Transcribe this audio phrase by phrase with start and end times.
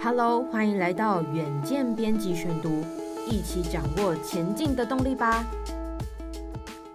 [0.00, 2.84] Hello，欢迎来到远见编辑选读，
[3.28, 5.44] 一起掌握前进的动力吧。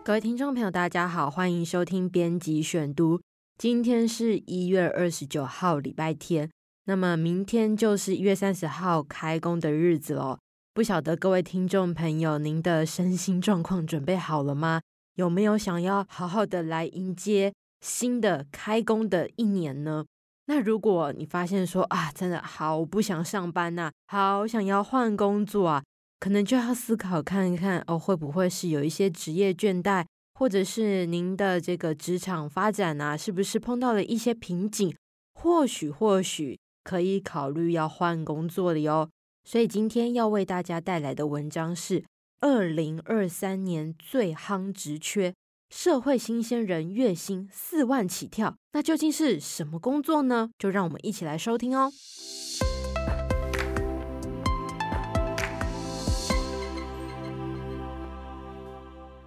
[0.04, 3.20] 各位听众朋友，大家好，欢迎收听编辑选读。
[3.58, 6.50] 今天是一月二十九号，礼拜天。
[6.86, 10.40] 那么明天就是一月三十号开工的日子喽。
[10.74, 14.82] 不晓得各位听众朋友，您的身心状况准备好了吗？
[15.16, 20.06] 有没有想要好好的来迎接新的开工的一年呢？
[20.46, 25.84] 那如果你发现说啊，真的好不想上班呐，好想要换工作啊，
[26.20, 34.94] 可能就要思考看一看哦，会不会是有一些职业倦怠，或者是您的这个职场发展啊，是不是碰到了一些瓶颈？
[35.34, 39.10] 或许或许可以考虑要换工作的哟。
[39.46, 42.04] 所以今天要为大家带来的文章是
[42.42, 45.34] 二零二三年最夯职缺。
[45.76, 50.52] 社会新鲜人月薪四万起跳，那究竟是什么工作呢？
[50.60, 51.92] 就让我们一起来收听哦。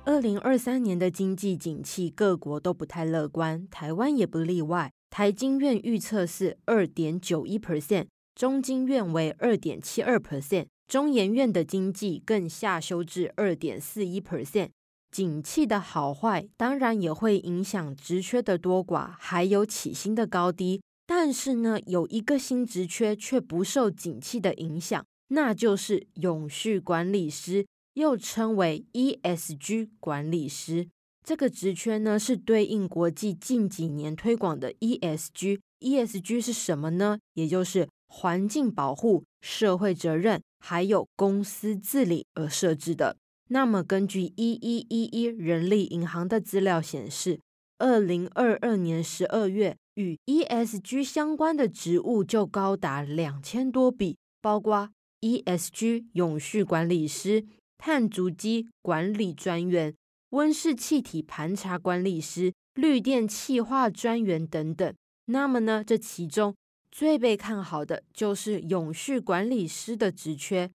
[0.05, 4.93] 二零二三年的经济景气，各国都不太乐观，台湾也不例外。
[5.11, 14.69] 台经院预测是二点九一 percent，中经院为二点七二 percent，中研院的经济更下修至二点四一 percent。
[15.17, 20.83] 景气的好坏当然也会影响职缺的多寡，还有起薪的高低。
[21.07, 30.87] 但是呢，有一个新职缺却不受景气的影响，那就是永续管理师，又称为 ESG 管理师。
[31.25, 35.61] 这个职缺呢，是对应国际近几年推广的 ESG。
[35.81, 37.19] ESG 是什么呢？
[37.33, 43.17] 也就是环境保护、社会责任，还有公司治理而设置的。
[43.49, 47.39] 那么，根据一一一一人力银行的资料显示，
[47.79, 57.45] 二零二二年十二月与 ESG 相关的职务就高达两千多笔，包括 ESG 永续管理师、
[57.79, 59.95] 碳足迹管理专员、
[60.31, 64.93] 温室气体盘查管理师、绿电气化专员等等。
[65.27, 66.55] 那么呢，这其中
[66.91, 70.71] 最被看好的就是永续管理师的职缺。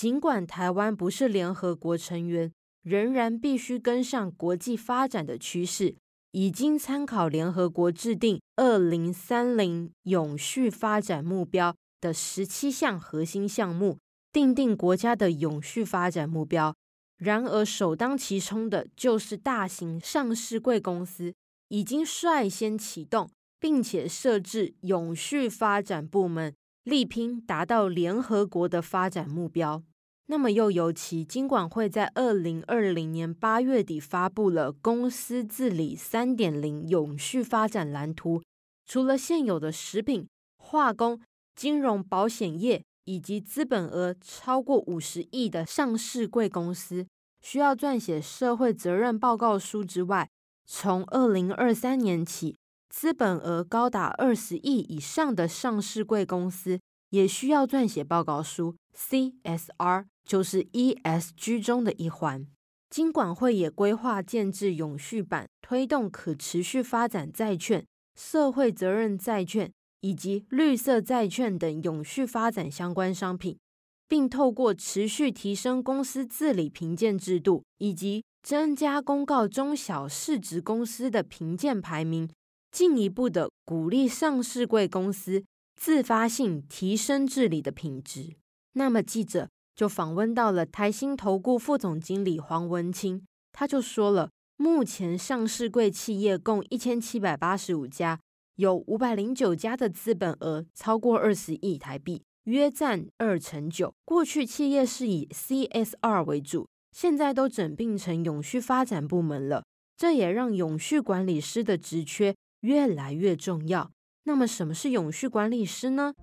[0.00, 2.50] 尽管台湾不是联合国成员，
[2.82, 5.94] 仍然必须跟上国际发展的趋势。
[6.30, 13.98] 已经参考联合国制定二零三零永续发展目标的十七项核心项目，
[14.32, 16.74] 订定国家的永续发展目标。
[17.18, 21.34] 然而，首当其冲的就是大型上市贵公司，
[21.68, 23.28] 已经率先启动，
[23.58, 29.82] 并且设置永续发展部门，力拼达到联合国的发展目标。
[30.30, 38.40] 那么又尤其，金管会在二零二零年八月底发布了公司治理三点零永续发展蓝图。
[38.86, 41.20] 除了现有的食品、化工、
[41.56, 47.08] 金融、保险业以及资本额超过五十亿的上市贵公司
[47.42, 50.30] 需要撰写社会责任报告书之外，
[50.64, 52.56] 从二零二三年起，
[52.88, 56.78] 资本额高达二十亿以上的上市贵公司
[57.10, 60.06] 也需要撰写报告书 （CSR）。
[60.22, 62.46] 就是 ESG 中的一环，
[62.88, 67.84] 金管会也规划建置永续版，推动可持续发展债券、
[68.14, 69.72] 社会责任债券
[70.02, 73.58] 以及绿色债券等永续发展相关商品，
[74.06, 82.30] 并透过持续提升公司治理评鉴制度，以及增加公告中小市值公司的评鉴排名，
[82.70, 85.42] 进一步的鼓励上市柜公司
[85.80, 88.36] 自发性提升治理的品质。
[88.74, 89.48] 那么记者。
[89.72, 98.20] 就访问到了台新投顾副总经理黄文清，他就说了，目前上市柜企业共一千七百八十五家，
[98.56, 103.94] 有五百零九家的资本额超过二十亿台币，约占二成九。
[104.04, 109.64] 过去企业是以 CSR 为主，现在都整并成永续发展部门了，
[109.96, 113.90] 这也让永续管理师的职缺越来越重要。
[114.30, 116.14] 那么，什么是永续管理师呢？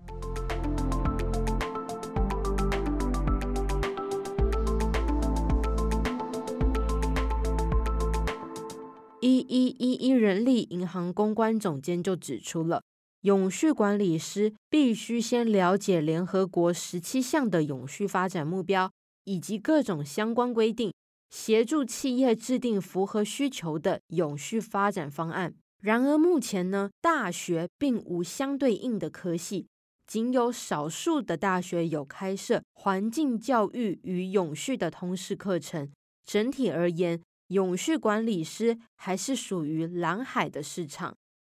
[9.20, 12.82] 一一一一人力银行公关总监就指出了，
[13.24, 18.90] 永续管理师必须先了解联合国十七项的永续发展目标
[19.26, 20.94] 以及各种相关规定，
[21.30, 25.56] 协助企业制定符合需求的永续发展方案。
[25.82, 29.68] 然而目前呢，大学并无相对应的科系，
[30.06, 35.90] 仅有少数的大学有开设环境教育与永续的通识课程。
[36.26, 41.16] 整体而言，永续管理师还是属于蓝海的市场。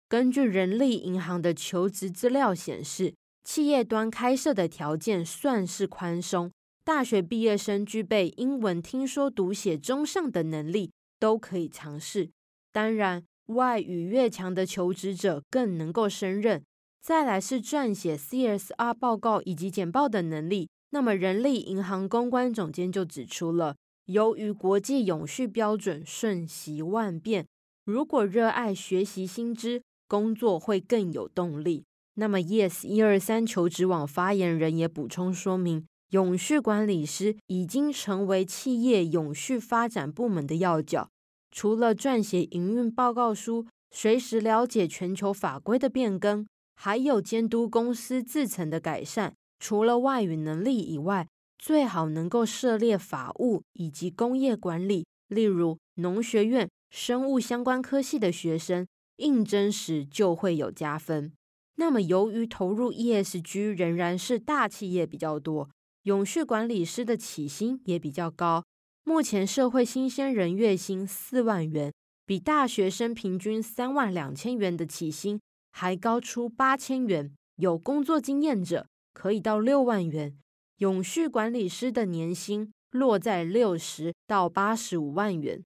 [0.08, 6.50] 根据人力银行的求职资料显示，企业端开设的条件算是宽松，
[6.84, 12.30] 大学毕业生具备英文听说读写中上的能力都可以尝试。
[12.72, 16.64] 当然，外语越强的求职者更能够胜任。
[17.00, 20.68] 再来是撰写 CSR 报告以及简报的能力。
[20.90, 27.46] 那么，人力银行公关总监就指出了，由于国际永续标准瞬息万变，
[27.84, 31.84] 如果热爱学习新知，工作会更有动力。
[32.14, 41.10] 那么，Yes 一二三求职网发言人也补充说明，永续管理师已经成为企业永续发展部门的要角。
[41.50, 46.46] 除了撰写营运报告书，随时了解全球法规的变更，
[46.76, 49.34] 还有监督公司自层的改善。
[49.58, 51.26] 除了外语能力以外，
[51.58, 58.86] 最好能够涉猎法务以及工业管理，例如农学院、生物相关科系的学生，
[59.16, 61.32] 应征时就会有加分。
[61.74, 65.68] 那么，由于投入 ESG 仍然是大企业比较多，
[66.04, 68.64] 永续管理师的起薪也比较高。
[69.08, 71.90] 目前社会新鲜人月薪四万元，
[72.26, 75.40] 比大学生平均三万两千元的起薪
[75.70, 77.34] 还高出八千元。
[77.56, 80.36] 有工作经验者可以到六万元。
[80.76, 85.64] 永续管理师的年薪落在六十到八十五万元。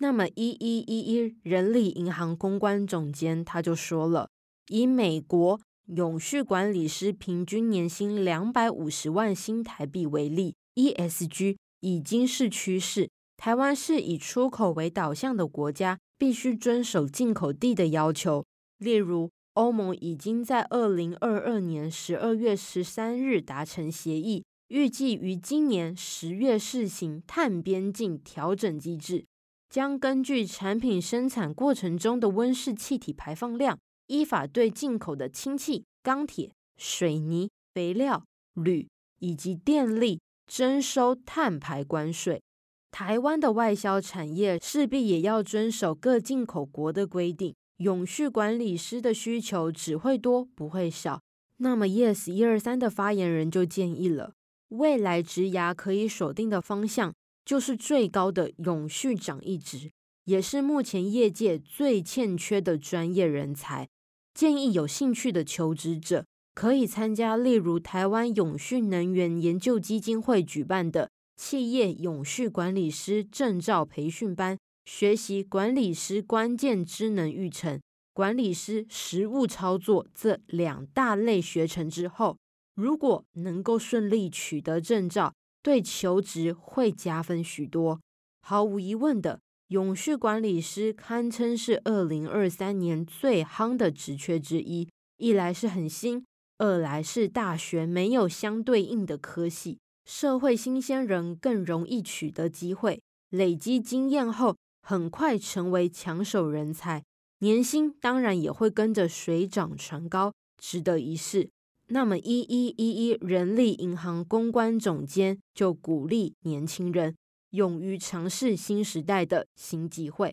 [0.00, 4.28] 那么，一一一一人力银行公关总监他就说了。
[4.68, 13.08] 以美国永续管理师平均年薪两百五十万新台币为例，ESG 已经是趋势。
[13.36, 18.44] 台湾是以出口为导向的国家，必须遵守进口地的要求。
[18.78, 29.26] 例如，欧盟已经在二零二二年十二月十三日达成协议，预计于今年十月试行碳边境调整机制，
[29.68, 33.78] 将根据产品生产过程中的温室气体排放量。
[34.08, 38.22] 依法对进口的氢气、钢铁、水泥、肥料、
[38.54, 38.86] 铝
[39.20, 40.20] 以及电力
[40.54, 42.42] 征收碳排关税。
[42.90, 47.54] 台湾的外销产业势必也要遵守各进口国的规定。
[47.78, 51.22] 永续管理师的需求只会多不会少。
[51.56, 54.34] 那么，Yes 一二三的发言人就建议了，
[54.68, 57.14] 未来职涯可以锁定的方向
[57.46, 59.90] 就是最高的永续长一职，
[60.24, 63.88] 也是目前业界最欠缺的专业人才。
[64.34, 77.80] 建议有兴趣的求职者可以参加，例如台湾永续能源研究基金会举办的企业永续管理师证照培训班，学习管理师关键职能育成、
[78.12, 82.36] 管理师实务操作这两大类学程之后，
[82.74, 85.32] 如果能够顺利取得证照，
[85.62, 88.00] 对求职会加分许多。
[88.42, 89.40] 毫无疑问的。
[89.68, 96.22] 永续管理师堪称是二零二三年最夯的职缺之一，一来是很新，
[96.62, 107.02] 二来是大学没有相对应的科系，社会新鲜人更容易取得机会，累积经验后很快成为抢手人才，
[107.40, 111.50] 年薪当然也会跟着水涨船高，值得一试。
[111.88, 117.16] 那么一一一一人力银行公关总监就鼓励年轻人。
[117.50, 120.32] 勇于尝试新时代的新机会。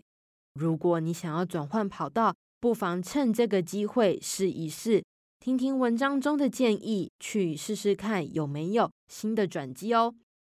[0.53, 5.03] 如果你想要转换跑道，不妨趁这个机会试一试，
[5.39, 10.13] 听听文章中的建议，去试试看有没有新的转机哦。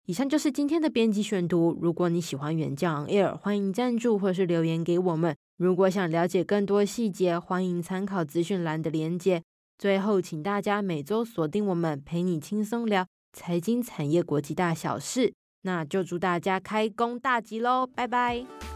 [0.06, 1.78] 以上就是今天的编辑选读。
[1.82, 5.36] 如果你喜欢远见 On Air，欢迎赞助或是留言给我们。
[5.58, 9.44] 如果想了解更多细节，欢迎参考资讯栏的连接。
[9.78, 15.34] 最后，请大家每周锁定我们，陪你轻松聊财经、产业、国际大小事。
[15.64, 17.86] 那就祝大家开工大吉喽！
[17.86, 18.69] 拜拜。